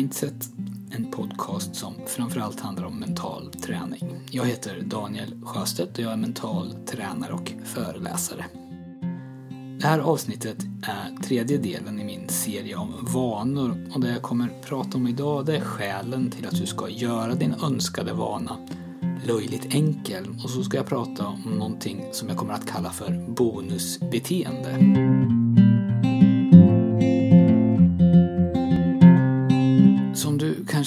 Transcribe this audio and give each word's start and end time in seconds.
Mindset, 0.00 0.48
en 0.90 1.10
podcast 1.10 1.74
som 1.74 1.94
framförallt 2.06 2.60
handlar 2.60 2.84
om 2.84 2.98
mental 3.00 3.52
träning. 3.52 4.20
Jag 4.30 4.44
heter 4.44 4.80
Daniel 4.80 5.40
Sjöstedt 5.44 5.98
och 5.98 6.04
jag 6.04 6.12
är 6.12 6.16
mental 6.16 6.74
tränare 6.86 7.32
och 7.32 7.52
föreläsare. 7.64 8.44
Det 9.80 9.86
här 9.86 9.98
avsnittet 9.98 10.56
är 10.82 11.22
tredje 11.22 11.58
delen 11.58 12.00
i 12.00 12.04
min 12.04 12.28
serie 12.28 12.76
om 12.76 13.08
vanor 13.14 13.90
och 13.94 14.00
det 14.00 14.12
jag 14.12 14.22
kommer 14.22 14.48
prata 14.68 14.98
om 14.98 15.06
idag 15.06 15.46
det 15.46 15.56
är 15.56 15.60
skälen 15.60 16.30
till 16.30 16.46
att 16.46 16.56
du 16.56 16.66
ska 16.66 16.88
göra 16.88 17.34
din 17.34 17.54
önskade 17.62 18.12
vana 18.12 18.56
löjligt 19.26 19.74
enkel 19.74 20.28
och 20.44 20.50
så 20.50 20.62
ska 20.62 20.76
jag 20.76 20.86
prata 20.86 21.26
om 21.26 21.40
någonting 21.58 22.04
som 22.12 22.28
jag 22.28 22.36
kommer 22.36 22.54
att 22.54 22.66
kalla 22.66 22.90
för 22.90 23.26
bonusbeteende. 23.28 24.78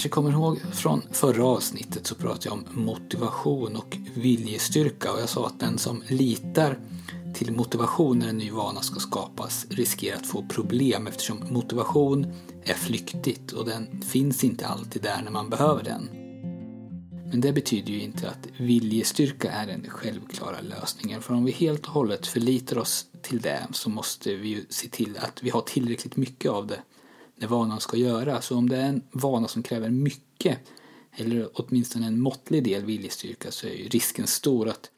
Kanske 0.04 0.16
kommer 0.16 0.32
ihåg 0.32 0.60
från 0.72 1.02
förra 1.12 1.46
avsnittet 1.46 2.08
så 2.08 2.16
pratade 2.16 2.46
jag 2.46 2.54
om 2.54 2.86
motivation 2.86 3.76
och 3.76 3.98
viljestyrka 4.16 5.12
och 5.12 5.22
jag 5.22 5.30
sa 5.30 5.48
att 5.48 5.60
den 5.60 5.78
som 5.78 6.04
litar 6.08 6.80
till 7.34 7.52
motivation 7.52 8.20
när 8.20 8.28
en 8.28 8.38
ny 8.38 8.52
vana 8.52 8.82
ska 8.82 9.00
skapas 9.00 9.66
riskerar 9.70 10.18
att 10.18 10.28
få 10.28 10.46
problem 10.48 11.08
eftersom 11.08 11.44
motivation 11.50 12.34
är 12.64 12.74
flyktigt 12.74 13.52
och 13.52 13.66
den 13.66 14.02
finns 14.02 14.44
inte 14.44 14.68
alltid 14.68 15.02
där 15.02 15.22
när 15.24 15.32
man 15.32 15.50
behöver 15.50 15.84
den. 15.84 16.10
Men 17.30 17.42
det 17.42 17.54
betyder 17.54 17.92
ju 17.94 18.02
inte 18.02 18.30
att 18.30 18.48
viljestyrka 18.58 19.52
är 19.52 19.68
den 19.68 19.90
självklara 19.90 20.62
lösningen. 20.62 21.22
För 21.22 21.34
om 21.34 21.46
vi 21.46 21.52
helt 21.52 21.86
och 21.86 21.94
hållet 21.94 22.28
förlitar 22.28 22.78
oss 22.78 23.06
till 23.22 23.42
det 23.42 23.68
så 23.72 23.90
måste 23.90 24.36
vi 24.36 24.48
ju 24.48 24.66
se 24.70 24.88
till 24.88 25.18
att 25.18 25.44
vi 25.44 25.50
har 25.50 25.62
tillräckligt 25.62 26.16
mycket 26.16 26.52
av 26.52 26.68
det 26.68 26.80
det 27.44 27.48
vanan 27.48 27.80
ska 27.80 27.98
göra. 27.98 28.42
Så 28.42 28.58
om 28.58 28.70
det 28.70 28.78
är 28.78 28.86
en 28.86 29.02
vana 29.12 29.48
som 29.48 29.64
kräver 29.64 29.90
mycket 29.90 30.60
eller 31.16 31.50
åtminstone 31.54 32.08
en 32.08 32.20
måttlig 32.20 32.64
del 32.64 32.86
viljestyrka 32.86 33.52
så 33.52 33.68
är 33.68 33.74
ju 33.74 33.88
risken 33.88 34.28
stor 34.28 34.70
att 34.70 34.90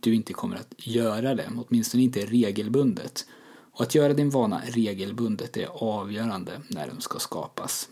du 0.00 0.14
inte 0.14 0.32
kommer 0.32 0.56
att 0.56 0.74
göra 0.78 1.34
det, 1.34 1.50
åtminstone 1.56 2.02
inte 2.02 2.26
regelbundet. 2.26 3.26
Och 3.72 3.82
att 3.82 3.94
göra 3.94 4.14
din 4.14 4.30
vana 4.30 4.62
regelbundet 4.66 5.56
är 5.56 5.66
avgörande 5.66 6.52
när 6.68 6.86
den 6.86 7.00
ska 7.00 7.18
skapas. 7.18 7.88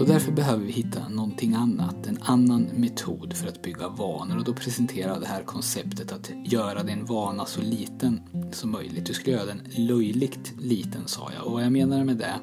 Så 0.00 0.06
därför 0.06 0.32
behöver 0.32 0.64
vi 0.64 0.72
hitta 0.72 1.08
någonting 1.08 1.54
annat, 1.54 2.06
en 2.06 2.18
annan 2.22 2.62
metod 2.62 3.36
för 3.36 3.48
att 3.48 3.62
bygga 3.62 3.88
vanor 3.88 4.38
och 4.38 4.44
då 4.44 4.54
presenterar 4.54 5.12
jag 5.12 5.20
det 5.20 5.26
här 5.26 5.42
konceptet 5.42 6.12
att 6.12 6.30
göra 6.44 6.82
din 6.82 7.04
vana 7.04 7.46
så 7.46 7.60
liten 7.60 8.20
som 8.52 8.70
möjligt. 8.70 9.06
Du 9.06 9.14
skulle 9.14 9.36
göra 9.36 9.46
den 9.46 9.60
löjligt 9.76 10.52
liten 10.60 11.06
sa 11.06 11.30
jag 11.36 11.46
och 11.46 11.52
vad 11.52 11.64
jag 11.64 11.72
menade 11.72 12.04
med 12.04 12.16
det, 12.16 12.34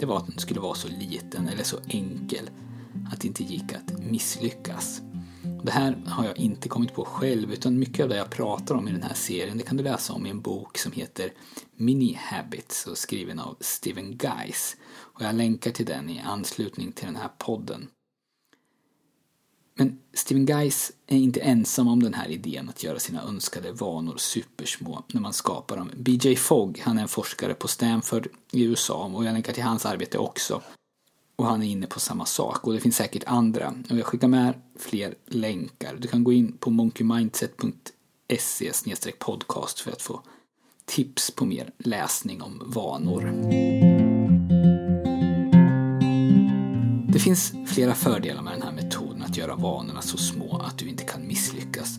det 0.00 0.06
var 0.06 0.16
att 0.16 0.26
den 0.26 0.38
skulle 0.38 0.60
vara 0.60 0.74
så 0.74 0.88
liten 0.88 1.48
eller 1.48 1.62
så 1.62 1.76
enkel 1.88 2.50
att 3.12 3.20
det 3.20 3.28
inte 3.28 3.44
gick 3.44 3.72
att 3.72 4.10
misslyckas. 4.10 5.02
Det 5.62 5.70
här 5.70 6.02
har 6.06 6.24
jag 6.24 6.38
inte 6.38 6.68
kommit 6.68 6.94
på 6.94 7.04
själv 7.04 7.52
utan 7.52 7.78
mycket 7.78 8.02
av 8.02 8.08
det 8.08 8.16
jag 8.16 8.30
pratar 8.30 8.74
om 8.74 8.88
i 8.88 8.92
den 8.92 9.02
här 9.02 9.14
serien 9.14 9.58
det 9.58 9.64
kan 9.64 9.76
du 9.76 9.82
läsa 9.82 10.12
om 10.12 10.26
i 10.26 10.30
en 10.30 10.40
bok 10.40 10.78
som 10.78 10.92
heter 10.92 11.32
Mini 11.76 12.18
Habits 12.20 12.86
och 12.86 12.98
skriven 12.98 13.38
av 13.38 13.56
Steven 13.60 14.18
Geis. 14.22 14.76
Och 14.90 15.22
jag 15.22 15.34
länkar 15.34 15.70
till 15.70 15.86
den 15.86 16.10
i 16.10 16.20
anslutning 16.20 16.92
till 16.92 17.06
den 17.06 17.16
här 17.16 17.30
podden. 17.38 17.88
Men 19.74 19.98
Steven 20.14 20.46
Geis 20.46 20.92
är 21.06 21.16
inte 21.16 21.40
ensam 21.40 21.88
om 21.88 22.02
den 22.02 22.14
här 22.14 22.28
idén 22.28 22.68
att 22.68 22.82
göra 22.82 22.98
sina 22.98 23.22
önskade 23.22 23.72
vanor 23.72 24.16
supersmå 24.16 25.02
när 25.08 25.20
man 25.20 25.32
skapar 25.32 25.76
dem. 25.76 25.90
BJ 25.96 26.36
Fogg, 26.36 26.80
han 26.84 26.98
är 26.98 27.02
en 27.02 27.08
forskare 27.08 27.54
på 27.54 27.68
Stanford 27.68 28.28
i 28.52 28.64
USA 28.64 29.10
och 29.14 29.24
jag 29.24 29.32
länkar 29.32 29.52
till 29.52 29.62
hans 29.62 29.86
arbete 29.86 30.18
också. 30.18 30.62
Och 31.40 31.46
han 31.46 31.62
är 31.62 31.66
inne 31.66 31.86
på 31.86 32.00
samma 32.00 32.26
sak 32.26 32.66
och 32.66 32.72
det 32.72 32.80
finns 32.80 32.96
säkert 32.96 33.24
andra. 33.26 33.74
Och 33.90 33.98
jag 33.98 34.06
skickar 34.06 34.28
med 34.28 34.54
fler 34.78 35.14
länkar. 35.26 35.96
Du 35.98 36.08
kan 36.08 36.24
gå 36.24 36.32
in 36.32 36.52
på 36.52 36.70
monkeymindset.se 36.70 38.72
podcast 39.18 39.80
för 39.80 39.92
att 39.92 40.02
få 40.02 40.22
tips 40.84 41.30
på 41.30 41.44
mer 41.44 41.70
läsning 41.78 42.42
om 42.42 42.62
vanor. 42.66 43.32
Det 47.12 47.18
finns 47.18 47.52
flera 47.66 47.94
fördelar 47.94 48.42
med 48.42 48.52
den 48.52 48.62
här 48.62 48.72
metoden 48.72 49.22
att 49.22 49.36
göra 49.36 49.54
vanorna 49.54 50.02
så 50.02 50.18
små 50.18 50.58
att 50.58 50.78
du 50.78 50.88
inte 50.88 51.04
kan 51.04 51.26
misslyckas. 51.26 51.96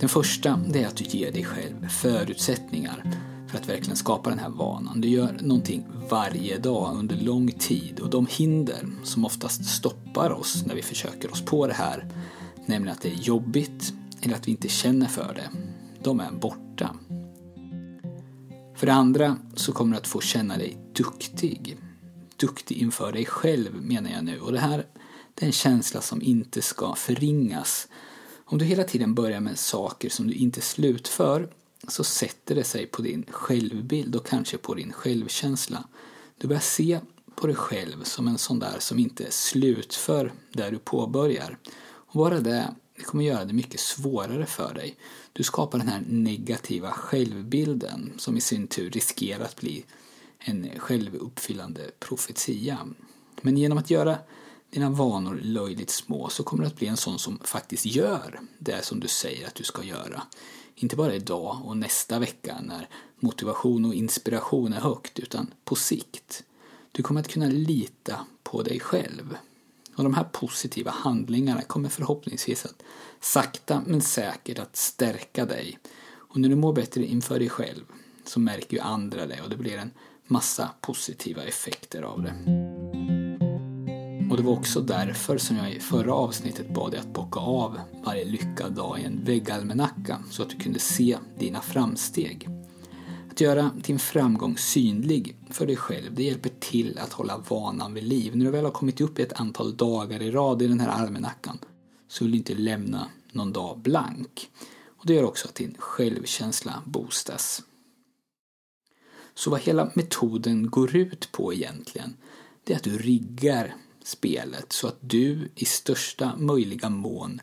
Den 0.00 0.08
första 0.08 0.60
det 0.68 0.82
är 0.82 0.86
att 0.86 0.96
du 0.96 1.04
ger 1.04 1.32
dig 1.32 1.44
själv 1.44 1.88
förutsättningar 1.88 3.31
för 3.52 3.58
att 3.58 3.68
verkligen 3.68 3.96
skapa 3.96 4.30
den 4.30 4.38
här 4.38 4.48
vanan. 4.48 5.00
Du 5.00 5.08
gör 5.08 5.38
någonting 5.40 5.86
varje 6.08 6.58
dag 6.58 6.96
under 6.98 7.16
lång 7.16 7.50
tid 7.52 8.00
och 8.00 8.10
de 8.10 8.26
hinder 8.30 8.86
som 9.02 9.24
oftast 9.24 9.64
stoppar 9.64 10.30
oss 10.30 10.64
när 10.66 10.74
vi 10.74 10.82
försöker 10.82 11.32
oss 11.32 11.42
på 11.44 11.66
det 11.66 11.74
här, 11.74 12.08
nämligen 12.66 12.96
att 12.96 13.02
det 13.02 13.08
är 13.08 13.16
jobbigt 13.16 13.94
eller 14.20 14.34
att 14.34 14.48
vi 14.48 14.50
inte 14.50 14.68
känner 14.68 15.06
för 15.06 15.34
det, 15.34 15.50
de 16.02 16.20
är 16.20 16.30
borta. 16.30 16.96
För 18.76 18.86
det 18.86 18.92
andra 18.92 19.36
så 19.54 19.72
kommer 19.72 19.92
du 19.92 19.98
att 19.98 20.06
få 20.06 20.20
känna 20.20 20.56
dig 20.56 20.76
duktig. 20.92 21.76
Duktig 22.36 22.76
inför 22.76 23.12
dig 23.12 23.24
själv 23.24 23.82
menar 23.82 24.10
jag 24.10 24.24
nu 24.24 24.40
och 24.40 24.52
det 24.52 24.60
här 24.60 24.86
det 25.34 25.44
är 25.44 25.46
en 25.46 25.52
känsla 25.52 26.00
som 26.00 26.22
inte 26.22 26.62
ska 26.62 26.94
förringas. 26.94 27.88
Om 28.44 28.58
du 28.58 28.64
hela 28.64 28.84
tiden 28.84 29.14
börjar 29.14 29.40
med 29.40 29.58
saker 29.58 30.08
som 30.08 30.26
du 30.26 30.32
inte 30.32 30.60
slutför 30.60 31.48
så 31.88 32.04
sätter 32.04 32.54
det 32.54 32.64
sig 32.64 32.86
på 32.86 33.02
din 33.02 33.24
självbild 33.30 34.16
och 34.16 34.26
kanske 34.26 34.58
på 34.58 34.74
din 34.74 34.92
självkänsla. 34.92 35.84
Du 36.38 36.48
börjar 36.48 36.60
se 36.60 37.00
på 37.34 37.46
dig 37.46 37.56
själv 37.56 38.04
som 38.04 38.28
en 38.28 38.38
sån 38.38 38.58
där 38.58 38.76
som 38.78 38.98
inte 38.98 39.30
slutför 39.30 40.32
där 40.52 40.70
du 40.70 40.78
påbörjar. 40.78 41.58
Och 41.84 42.18
bara 42.18 42.40
det, 42.40 42.74
det 42.96 43.02
kommer 43.02 43.24
göra 43.24 43.44
det 43.44 43.52
mycket 43.52 43.80
svårare 43.80 44.46
för 44.46 44.74
dig. 44.74 44.96
Du 45.32 45.42
skapar 45.42 45.78
den 45.78 45.88
här 45.88 46.04
negativa 46.08 46.90
självbilden 46.90 48.12
som 48.18 48.36
i 48.36 48.40
sin 48.40 48.66
tur 48.66 48.90
riskerar 48.90 49.44
att 49.44 49.56
bli 49.56 49.84
en 50.38 50.70
självuppfyllande 50.78 51.90
profetia. 51.98 52.78
Men 53.40 53.56
genom 53.56 53.78
att 53.78 53.90
göra 53.90 54.18
dina 54.70 54.90
vanor 54.90 55.40
löjligt 55.42 55.90
små 55.90 56.28
så 56.28 56.42
kommer 56.42 56.62
du 56.62 56.66
att 56.66 56.76
bli 56.76 56.86
en 56.86 56.96
sån 56.96 57.18
som 57.18 57.38
faktiskt 57.44 57.86
gör 57.86 58.40
det 58.58 58.84
som 58.84 59.00
du 59.00 59.08
säger 59.08 59.46
att 59.46 59.54
du 59.54 59.64
ska 59.64 59.82
göra. 59.82 60.22
Inte 60.74 60.96
bara 60.96 61.14
idag 61.14 61.60
och 61.64 61.76
nästa 61.76 62.18
vecka 62.18 62.56
när 62.62 62.88
motivation 63.20 63.84
och 63.84 63.94
inspiration 63.94 64.72
är 64.72 64.80
högt, 64.80 65.18
utan 65.18 65.54
på 65.64 65.74
sikt. 65.74 66.44
Du 66.92 67.02
kommer 67.02 67.20
att 67.20 67.28
kunna 67.28 67.46
lita 67.46 68.26
på 68.42 68.62
dig 68.62 68.80
själv. 68.80 69.36
Och 69.96 70.04
de 70.04 70.14
här 70.14 70.24
positiva 70.24 70.90
handlingarna 70.90 71.62
kommer 71.62 71.88
förhoppningsvis 71.88 72.64
att 72.64 72.82
sakta 73.20 73.82
men 73.86 74.00
säkert 74.00 74.58
att 74.58 74.76
stärka 74.76 75.46
dig. 75.46 75.78
Och 76.32 76.36
när 76.36 76.48
du 76.48 76.54
mår 76.54 76.72
bättre 76.72 77.04
inför 77.04 77.38
dig 77.38 77.48
själv 77.48 77.84
så 78.24 78.40
märker 78.40 78.76
ju 78.76 78.82
andra 78.82 79.26
det 79.26 79.40
och 79.40 79.50
det 79.50 79.56
blir 79.56 79.78
en 79.78 79.90
massa 80.26 80.70
positiva 80.80 81.42
effekter 81.42 82.02
av 82.02 82.22
det. 82.22 83.01
Och 84.32 84.38
det 84.38 84.44
var 84.44 84.52
också 84.52 84.80
därför 84.80 85.38
som 85.38 85.56
jag 85.56 85.72
i 85.72 85.80
förra 85.80 86.14
avsnittet 86.14 86.74
bad 86.74 86.90
dig 86.90 87.00
att 87.00 87.12
bocka 87.12 87.40
av 87.40 87.80
varje 88.04 88.24
lyckad 88.24 88.72
dag 88.72 89.00
i 89.00 89.04
en 89.04 89.24
väggalmanacka 89.24 90.22
så 90.30 90.42
att 90.42 90.50
du 90.50 90.56
kunde 90.56 90.78
se 90.78 91.18
dina 91.38 91.60
framsteg. 91.60 92.48
Att 93.30 93.40
göra 93.40 93.70
din 93.84 93.98
framgång 93.98 94.56
synlig 94.56 95.36
för 95.50 95.66
dig 95.66 95.76
själv, 95.76 96.14
det 96.14 96.22
hjälper 96.22 96.50
till 96.60 96.98
att 96.98 97.12
hålla 97.12 97.38
vanan 97.48 97.94
vid 97.94 98.04
liv. 98.04 98.36
När 98.36 98.44
du 98.44 98.50
väl 98.50 98.64
har 98.64 98.72
kommit 98.72 99.00
upp 99.00 99.18
ett 99.18 99.40
antal 99.40 99.76
dagar 99.76 100.22
i 100.22 100.30
rad 100.30 100.62
i 100.62 100.66
den 100.66 100.80
här 100.80 100.88
almanackan 100.88 101.58
så 102.08 102.24
vill 102.24 102.32
du 102.32 102.38
inte 102.38 102.54
lämna 102.54 103.08
någon 103.32 103.52
dag 103.52 103.78
blank. 103.78 104.50
Och 104.98 105.06
det 105.06 105.14
gör 105.14 105.24
också 105.24 105.48
att 105.48 105.54
din 105.54 105.74
självkänsla 105.78 106.82
boostas. 106.84 107.62
Så 109.34 109.50
vad 109.50 109.60
hela 109.60 109.90
metoden 109.94 110.70
går 110.70 110.96
ut 110.96 111.32
på 111.32 111.54
egentligen, 111.54 112.16
det 112.64 112.72
är 112.72 112.76
att 112.76 112.84
du 112.84 112.98
riggar 112.98 113.76
spelet 114.04 114.72
så 114.72 114.88
att 114.88 114.98
du 115.00 115.50
i 115.54 115.64
största 115.64 116.36
möjliga 116.36 116.90
mån 116.90 117.40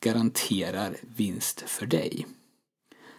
garanterar 0.00 0.96
vinst 1.16 1.64
för 1.66 1.86
dig. 1.86 2.26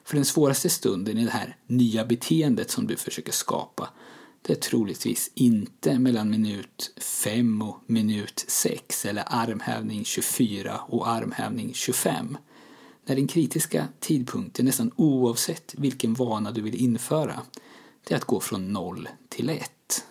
För 0.03 0.15
den 0.15 0.25
svåraste 0.25 0.69
stunden 0.69 1.17
i 1.17 1.25
det 1.25 1.31
här 1.31 1.57
nya 1.67 2.05
beteendet 2.05 2.71
som 2.71 2.87
du 2.87 2.95
försöker 2.97 3.31
skapa 3.31 3.89
det 4.47 4.53
är 4.53 4.57
troligtvis 4.57 5.31
inte 5.33 5.99
mellan 5.99 6.29
minut 6.29 6.93
5 6.97 7.61
och 7.61 7.83
minut 7.87 8.45
6 8.47 9.05
eller 9.05 9.23
armhävning 9.27 10.05
24 10.05 10.81
och 10.87 11.09
armhävning 11.09 11.73
25. 11.73 12.37
När 13.05 13.15
den 13.15 13.27
kritiska 13.27 13.87
tidpunkten 13.99 14.65
nästan 14.65 14.91
oavsett 14.95 15.75
vilken 15.77 16.13
vana 16.13 16.51
du 16.51 16.61
vill 16.61 16.75
införa 16.75 17.41
det 18.03 18.13
är 18.13 18.17
att 18.17 18.25
gå 18.25 18.39
från 18.39 18.73
0 18.73 19.09
till 19.29 19.49
1. 19.49 20.05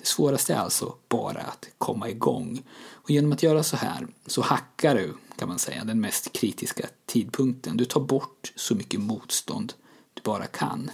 Det 0.00 0.06
svåraste 0.06 0.54
är 0.54 0.58
alltså 0.58 0.94
bara 1.08 1.40
att 1.40 1.68
komma 1.78 2.08
igång. 2.08 2.62
Och 2.92 3.10
genom 3.10 3.32
att 3.32 3.42
göra 3.42 3.62
så 3.62 3.76
här 3.76 4.06
så 4.26 4.42
hackar 4.42 4.94
du, 4.94 5.14
kan 5.38 5.48
man 5.48 5.58
säga, 5.58 5.84
den 5.84 6.00
mest 6.00 6.32
kritiska 6.32 6.86
tidpunkten. 7.06 7.76
Du 7.76 7.84
tar 7.84 8.00
bort 8.00 8.52
så 8.56 8.74
mycket 8.74 9.00
motstånd 9.00 9.72
du 10.14 10.22
bara 10.24 10.46
kan. 10.46 10.90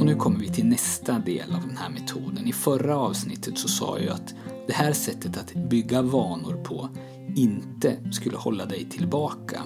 Och 0.00 0.06
nu 0.06 0.14
kommer 0.18 0.38
vi 0.38 0.52
till 0.52 0.66
nästa 0.66 1.18
del 1.18 1.54
av 1.54 1.60
den 1.60 1.76
här 1.76 1.90
metoden. 1.90 2.46
I 2.46 2.52
förra 2.52 2.98
avsnittet 2.98 3.58
så 3.58 3.68
sa 3.68 3.98
jag 3.98 4.12
att 4.14 4.34
det 4.66 4.72
här 4.72 4.92
sättet 4.92 5.36
att 5.36 5.54
bygga 5.54 6.02
vanor 6.02 6.64
på 6.64 6.88
inte 7.36 8.12
skulle 8.12 8.36
hålla 8.36 8.66
dig 8.66 8.84
tillbaka. 8.90 9.62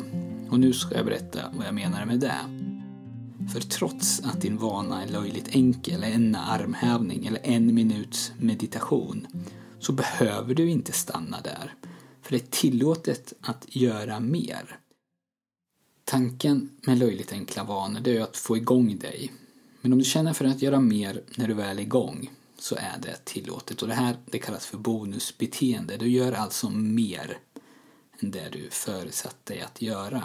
Och 0.50 0.60
nu 0.60 0.72
ska 0.72 0.96
jag 0.96 1.04
berätta 1.04 1.38
vad 1.52 1.66
jag 1.66 1.74
menar 1.74 2.04
med 2.04 2.20
det. 2.20 2.59
För 3.52 3.60
trots 3.60 4.20
att 4.24 4.40
din 4.40 4.56
vana 4.56 5.02
är 5.02 5.08
löjligt 5.08 5.48
enkel, 5.48 6.02
en 6.02 6.34
armhävning 6.34 7.26
eller 7.26 7.40
en 7.46 7.74
minuts 7.74 8.32
meditation, 8.38 9.26
så 9.78 9.92
behöver 9.92 10.54
du 10.54 10.70
inte 10.70 10.92
stanna 10.92 11.40
där. 11.40 11.74
För 12.22 12.30
det 12.30 12.36
är 12.36 12.50
tillåtet 12.50 13.32
att 13.40 13.76
göra 13.76 14.20
mer. 14.20 14.78
Tanken 16.04 16.70
med 16.82 16.98
löjligt 16.98 17.32
enkla 17.32 17.64
vanor 17.64 18.08
är 18.08 18.20
att 18.20 18.36
få 18.36 18.56
igång 18.56 18.98
dig. 18.98 19.32
Men 19.80 19.92
om 19.92 19.98
du 19.98 20.04
känner 20.04 20.32
för 20.32 20.44
att 20.44 20.62
göra 20.62 20.80
mer 20.80 21.22
när 21.36 21.48
du 21.48 21.54
väl 21.54 21.78
är 21.78 21.82
igång 21.82 22.30
så 22.58 22.76
är 22.76 22.98
det 23.02 23.24
tillåtet. 23.24 23.82
Och 23.82 23.88
det 23.88 23.94
här 23.94 24.16
det 24.26 24.38
kallas 24.38 24.66
för 24.66 24.78
bonusbeteende. 24.78 25.96
Du 25.96 26.08
gör 26.08 26.32
alltså 26.32 26.70
mer 26.70 27.38
än 28.18 28.30
det 28.30 28.48
du 28.52 28.70
förutsatt 28.70 29.46
dig 29.46 29.60
att 29.60 29.82
göra. 29.82 30.22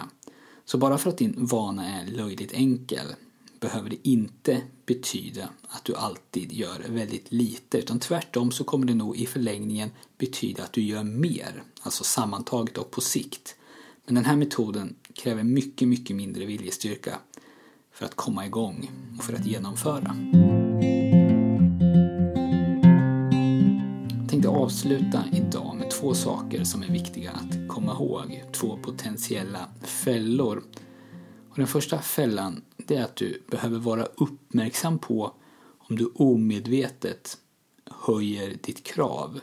Så 0.66 0.78
bara 0.78 0.98
för 0.98 1.10
att 1.10 1.18
din 1.18 1.34
vana 1.36 2.00
är 2.00 2.06
löjligt 2.06 2.52
enkel 2.52 3.06
behöver 3.60 3.90
det 3.90 4.08
inte 4.08 4.62
betyda 4.86 5.48
att 5.68 5.84
du 5.84 5.94
alltid 5.94 6.52
gör 6.52 6.84
väldigt 6.88 7.32
lite 7.32 7.78
utan 7.78 8.00
tvärtom 8.00 8.50
så 8.50 8.64
kommer 8.64 8.86
det 8.86 8.94
nog 8.94 9.16
i 9.16 9.26
förlängningen 9.26 9.90
betyda 10.18 10.62
att 10.62 10.72
du 10.72 10.80
gör 10.80 11.04
mer, 11.04 11.62
alltså 11.80 12.04
sammantaget 12.04 12.78
och 12.78 12.90
på 12.90 13.00
sikt. 13.00 13.54
Men 14.04 14.14
den 14.14 14.24
här 14.24 14.36
metoden 14.36 14.94
kräver 15.14 15.42
mycket, 15.42 15.88
mycket 15.88 16.16
mindre 16.16 16.44
viljestyrka 16.44 17.18
för 17.92 18.04
att 18.04 18.14
komma 18.14 18.46
igång 18.46 18.90
och 19.18 19.24
för 19.24 19.32
att 19.32 19.46
genomföra. 19.46 20.16
Tänkte 24.36 24.48
avsluta 24.48 25.24
idag 25.32 25.76
med 25.76 25.90
två 25.90 26.14
saker 26.14 26.64
som 26.64 26.82
är 26.82 26.86
viktiga 26.86 27.30
att 27.30 27.68
komma 27.68 27.92
ihåg. 27.92 28.42
Två 28.52 28.78
potentiella 28.82 29.68
fällor. 29.82 30.62
Och 31.50 31.56
den 31.56 31.66
första 31.66 31.98
fällan 31.98 32.64
det 32.76 32.96
är 32.96 33.04
att 33.04 33.16
du 33.16 33.42
behöver 33.50 33.78
vara 33.78 34.04
uppmärksam 34.04 34.98
på 34.98 35.32
om 35.78 35.96
du 35.96 36.12
omedvetet 36.14 37.38
höjer 37.90 38.58
ditt 38.62 38.84
krav. 38.84 39.40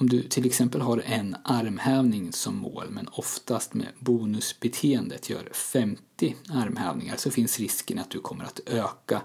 Om 0.00 0.08
du 0.08 0.22
till 0.22 0.46
exempel 0.46 0.80
har 0.80 1.02
en 1.06 1.36
armhävning 1.44 2.32
som 2.32 2.56
mål 2.56 2.86
men 2.90 3.08
oftast 3.12 3.74
med 3.74 3.88
bonusbeteendet 3.98 5.30
gör 5.30 5.48
50 5.52 6.36
armhävningar 6.48 7.16
så 7.16 7.30
finns 7.30 7.58
risken 7.58 7.98
att 7.98 8.10
du 8.10 8.20
kommer 8.20 8.44
att 8.44 8.60
öka 8.66 9.22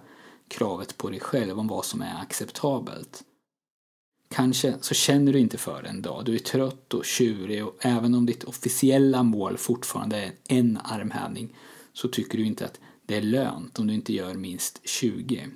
kravet 0.47 0.97
på 0.97 1.09
dig 1.09 1.19
själv 1.19 1.59
om 1.59 1.67
vad 1.67 1.85
som 1.85 2.01
är 2.01 2.21
acceptabelt. 2.21 3.23
Kanske 4.29 4.75
så 4.81 4.93
känner 4.93 5.33
du 5.33 5.39
inte 5.39 5.57
för 5.57 5.83
det 5.83 5.89
en 5.89 6.01
dag, 6.01 6.25
du 6.25 6.35
är 6.35 6.39
trött 6.39 6.93
och 6.93 7.05
tjurig 7.05 7.65
och 7.65 7.75
även 7.79 8.15
om 8.15 8.25
ditt 8.25 8.43
officiella 8.43 9.23
mål 9.23 9.57
fortfarande 9.57 10.17
är 10.17 10.31
en 10.47 10.79
armhävning 10.83 11.55
så 11.93 12.07
tycker 12.07 12.37
du 12.37 12.45
inte 12.45 12.65
att 12.65 12.79
det 13.05 13.17
är 13.17 13.21
lönt 13.21 13.79
om 13.79 13.87
du 13.87 13.93
inte 13.93 14.13
gör 14.13 14.33
minst 14.33 14.81
20. 14.83 15.47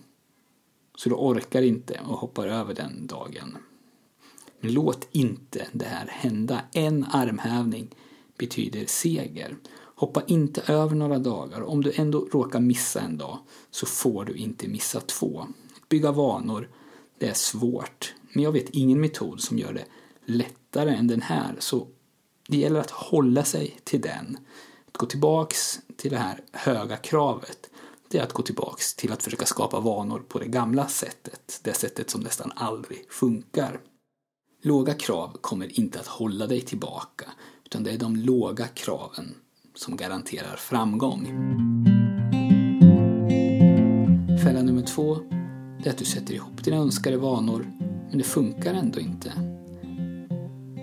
Så 0.95 1.09
du 1.09 1.15
orkar 1.15 1.61
inte 1.61 1.99
och 2.07 2.17
hoppar 2.17 2.47
över 2.47 2.73
den 2.73 3.07
dagen. 3.07 3.57
Men 4.59 4.73
låt 4.73 5.07
inte 5.11 5.67
det 5.71 5.85
här 5.85 6.07
hända. 6.09 6.61
En 6.71 7.05
armhävning 7.11 7.95
betyder 8.37 8.85
seger. 8.85 9.57
Hoppa 9.95 10.23
inte 10.27 10.61
över 10.67 10.95
några 10.95 11.19
dagar. 11.19 11.61
Om 11.61 11.81
du 11.83 11.93
ändå 11.95 12.27
råkar 12.31 12.59
missa 12.59 13.01
en 13.01 13.17
dag 13.17 13.39
så 13.71 13.85
får 13.85 14.25
du 14.25 14.33
inte 14.33 14.67
missa 14.67 14.99
två. 14.99 15.47
Bygga 15.89 16.11
vanor, 16.11 16.69
det 17.17 17.27
är 17.27 17.33
svårt. 17.33 18.13
Men 18.33 18.43
jag 18.43 18.51
vet 18.51 18.69
ingen 18.69 19.01
metod 19.01 19.41
som 19.41 19.57
gör 19.57 19.73
det 19.73 19.85
lättare 20.25 20.95
än 20.95 21.07
den 21.07 21.21
här. 21.21 21.55
Så 21.59 21.87
det 22.47 22.57
gäller 22.57 22.79
att 22.79 22.91
hålla 22.91 23.43
sig 23.43 23.79
till 23.83 24.01
den. 24.01 24.37
Att 24.87 24.97
gå 24.97 25.05
tillbaks 25.05 25.79
till 25.97 26.11
det 26.11 26.17
här 26.17 26.43
höga 26.51 26.97
kravet 26.97 27.69
det 28.11 28.17
är 28.17 28.23
att 28.23 28.33
gå 28.33 28.43
tillbaks 28.43 28.95
till 28.95 29.11
att 29.11 29.23
försöka 29.23 29.45
skapa 29.45 29.79
vanor 29.79 30.19
på 30.19 30.39
det 30.39 30.47
gamla 30.47 30.87
sättet. 30.87 31.59
Det 31.63 31.73
sättet 31.73 32.09
som 32.09 32.21
nästan 32.21 32.51
aldrig 32.55 33.11
funkar. 33.11 33.79
Låga 34.63 34.93
krav 34.93 35.37
kommer 35.41 35.79
inte 35.79 35.99
att 35.99 36.07
hålla 36.07 36.47
dig 36.47 36.61
tillbaka 36.61 37.25
utan 37.65 37.83
det 37.83 37.91
är 37.91 37.97
de 37.97 38.15
låga 38.15 38.67
kraven 38.67 39.35
som 39.75 39.97
garanterar 39.97 40.55
framgång. 40.55 41.25
Fälla 44.43 44.61
nummer 44.61 44.85
två 44.85 45.15
det 45.83 45.89
är 45.89 45.91
att 45.91 45.97
du 45.97 46.05
sätter 46.05 46.33
ihop 46.33 46.63
dina 46.63 46.77
önskade 46.77 47.17
vanor 47.17 47.71
men 48.11 48.17
det 48.17 48.23
funkar 48.23 48.73
ändå 48.73 48.99
inte. 48.99 49.31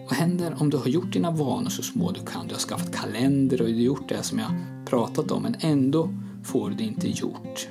Vad 0.09 0.19
händer 0.19 0.57
om 0.59 0.71
du 0.71 0.77
har 0.77 0.89
gjort 0.89 1.13
dina 1.13 1.31
vanor 1.31 1.69
så 1.69 1.83
små 1.83 2.11
du 2.11 2.21
kan? 2.21 2.49
Du 2.49 2.55
har 2.55 2.61
skaffat 2.61 2.95
kalender 2.95 3.63
och 3.63 3.69
du 3.69 3.75
har 3.75 3.81
gjort 3.81 4.09
det 4.09 4.23
som 4.23 4.39
jag 4.39 4.51
pratat 4.87 5.31
om 5.31 5.43
men 5.43 5.57
ändå 5.61 6.15
får 6.45 6.71
du 6.71 6.77
det 6.77 6.85
inte 6.85 7.09
gjort. 7.09 7.69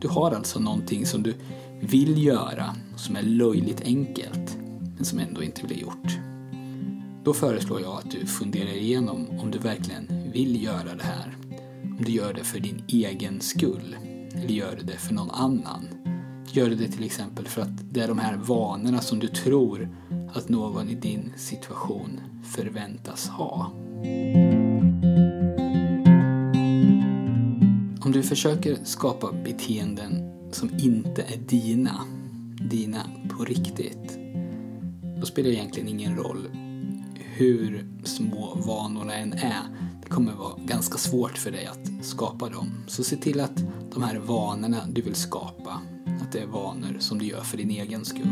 Du 0.00 0.08
har 0.08 0.30
alltså 0.30 0.60
någonting 0.60 1.06
som 1.06 1.22
du 1.22 1.34
vill 1.80 2.24
göra 2.24 2.76
som 2.96 3.16
är 3.16 3.22
löjligt 3.22 3.82
enkelt 3.84 4.56
men 4.96 5.04
som 5.04 5.18
ändå 5.18 5.42
inte 5.42 5.64
blir 5.64 5.78
gjort. 5.78 6.18
Då 7.24 7.34
föreslår 7.34 7.80
jag 7.80 7.98
att 7.98 8.10
du 8.10 8.26
funderar 8.26 8.76
igenom 8.76 9.26
om 9.40 9.50
du 9.50 9.58
verkligen 9.58 10.30
vill 10.32 10.62
göra 10.64 10.94
det 10.98 11.04
här. 11.04 11.36
Om 11.82 12.04
du 12.04 12.12
gör 12.12 12.34
det 12.34 12.44
för 12.44 12.60
din 12.60 12.82
egen 12.88 13.40
skull 13.40 13.96
eller 14.34 14.54
gör 14.54 14.76
du 14.76 14.82
det 14.82 14.98
för 14.98 15.14
någon 15.14 15.30
annan. 15.30 16.03
Gör 16.54 16.68
du 16.68 16.74
det 16.74 16.88
till 16.88 17.04
exempel 17.04 17.48
för 17.48 17.62
att 17.62 17.92
det 17.92 18.00
är 18.00 18.08
de 18.08 18.18
här 18.18 18.36
vanorna 18.36 19.00
som 19.00 19.18
du 19.18 19.28
tror 19.28 19.88
att 20.34 20.48
någon 20.48 20.88
i 20.88 20.94
din 20.94 21.32
situation 21.36 22.20
förväntas 22.42 23.28
ha. 23.28 23.72
Om 28.00 28.12
du 28.12 28.22
försöker 28.22 28.78
skapa 28.84 29.32
beteenden 29.32 30.32
som 30.52 30.70
inte 30.78 31.22
är 31.22 31.36
dina, 31.36 32.00
dina 32.70 33.02
på 33.28 33.44
riktigt, 33.44 34.18
då 35.20 35.26
spelar 35.26 35.48
det 35.48 35.54
egentligen 35.54 35.88
ingen 35.88 36.16
roll 36.16 36.48
hur 37.14 37.88
små 38.04 38.58
vanorna 38.66 39.14
än 39.14 39.32
är. 39.32 39.62
Det 40.02 40.08
kommer 40.08 40.32
vara 40.32 40.58
ganska 40.58 40.98
svårt 40.98 41.38
för 41.38 41.50
dig 41.50 41.66
att 41.66 42.04
skapa 42.04 42.48
dem. 42.48 42.70
Så 42.86 43.04
se 43.04 43.16
till 43.16 43.40
att 43.40 43.64
de 43.94 44.02
här 44.02 44.18
vanorna 44.18 44.78
du 44.92 45.02
vill 45.02 45.14
skapa, 45.14 45.80
att 46.24 46.32
det 46.32 46.38
är 46.38 46.46
vanor 46.46 46.96
som 46.98 47.18
du 47.18 47.26
gör 47.26 47.40
för 47.40 47.56
din 47.56 47.70
egen 47.70 48.04
skull. 48.04 48.28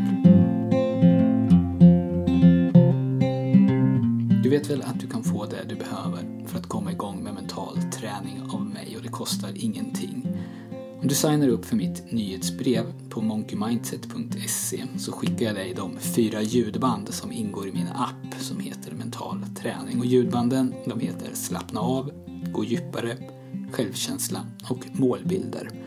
Du 4.43 4.49
vet 4.49 4.69
väl 4.69 4.81
att 4.81 4.99
du 4.99 5.07
kan 5.07 5.23
få 5.23 5.45
det 5.45 5.63
du 5.69 5.75
behöver 5.75 6.47
för 6.47 6.59
att 6.59 6.67
komma 6.67 6.91
igång 6.91 7.23
med 7.23 7.33
mental 7.33 7.77
träning 7.91 8.41
av 8.49 8.65
mig 8.65 8.97
och 8.97 9.03
det 9.03 9.09
kostar 9.09 9.51
ingenting. 9.55 10.27
Om 11.01 11.07
du 11.07 11.15
signar 11.15 11.47
upp 11.47 11.65
för 11.65 11.75
mitt 11.75 12.11
nyhetsbrev 12.11 13.09
på 13.09 13.21
monkeymindset.se 13.21 14.83
så 14.97 15.11
skickar 15.11 15.45
jag 15.45 15.55
dig 15.55 15.73
de 15.73 15.97
fyra 15.99 16.41
ljudband 16.41 17.13
som 17.13 17.31
ingår 17.31 17.67
i 17.67 17.71
min 17.71 17.87
app 17.87 18.41
som 18.41 18.59
heter 18.59 18.91
Mental 18.91 19.45
träning. 19.55 19.99
Och 19.99 20.05
ljudbanden 20.05 20.73
de 20.85 20.99
heter 20.99 21.29
Slappna 21.33 21.79
av, 21.79 22.11
Gå 22.51 22.63
djupare, 22.63 23.17
Självkänsla 23.71 24.45
och 24.69 24.85
Målbilder. 24.93 25.82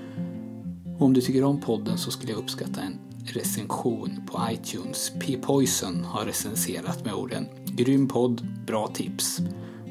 Och 0.98 1.06
om 1.06 1.12
du 1.12 1.20
tycker 1.20 1.44
om 1.44 1.60
podden 1.60 1.98
så 1.98 2.10
skulle 2.10 2.32
jag 2.32 2.38
uppskatta 2.38 2.80
en 2.80 2.98
recension 3.24 4.20
på 4.26 4.40
iTunes. 4.50 5.12
P-Poison 5.20 6.04
har 6.04 6.24
recenserat 6.24 7.04
med 7.04 7.14
orden 7.14 7.46
Grym 7.64 8.08
podd, 8.08 8.46
bra 8.66 8.86
tips. 8.86 9.40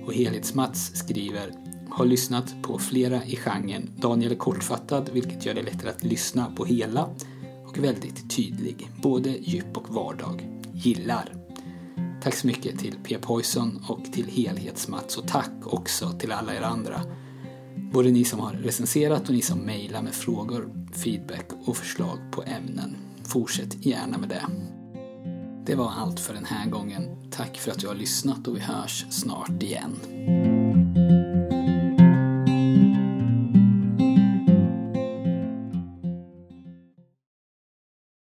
Och 0.05 0.13
Helhetsmats 0.13 0.91
skriver 0.93 1.51
har 1.89 2.05
lyssnat 2.05 2.55
på 2.61 2.79
flera 2.79 3.23
i 3.23 3.35
genren. 3.35 3.89
Daniel 3.97 4.31
är 4.31 4.35
kortfattad, 4.35 5.09
vilket 5.13 5.45
gör 5.45 5.53
det 5.53 5.61
lättare 5.61 5.89
att 5.89 6.03
lyssna 6.03 6.51
på 6.57 6.65
hela 6.65 7.09
och 7.67 7.77
väldigt 7.77 8.35
tydlig. 8.35 8.89
Både 9.01 9.29
djup 9.29 9.77
och 9.77 9.93
vardag. 9.93 10.49
Gillar. 10.73 11.33
Tack 12.23 12.35
så 12.35 12.47
mycket 12.47 12.79
till 12.79 12.95
P. 13.03 13.17
Poison 13.21 13.85
och 13.87 14.13
till 14.13 14.27
Helhetsmats 14.27 15.17
och 15.17 15.27
tack 15.27 15.51
också 15.65 16.09
till 16.19 16.31
alla 16.31 16.55
er 16.55 16.61
andra. 16.61 17.01
Både 17.75 18.11
ni 18.11 18.25
som 18.25 18.39
har 18.39 18.53
recenserat 18.53 19.27
och 19.27 19.35
ni 19.35 19.41
som 19.41 19.59
mejlar 19.59 20.01
med 20.01 20.13
frågor, 20.13 20.69
feedback 20.91 21.45
och 21.65 21.77
förslag 21.77 22.17
på 22.31 22.43
ämnen. 22.43 22.95
Fortsätt 23.23 23.85
gärna 23.85 24.17
med 24.17 24.29
det. 24.29 24.45
Det 25.65 25.75
var 25.75 25.91
allt 25.91 26.19
för 26.19 26.33
den 26.33 26.45
här 26.45 26.69
gången. 26.69 27.31
Tack 27.31 27.57
för 27.57 27.71
att 27.71 27.79
du 27.79 27.87
har 27.87 27.95
lyssnat 27.95 28.47
och 28.47 28.55
vi 28.55 28.59
hörs 28.59 29.05
snart 29.09 29.63
igen. 29.63 30.64